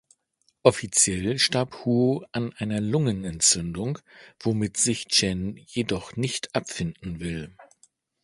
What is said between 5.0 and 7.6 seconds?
Chen jedoch nicht abfinden will.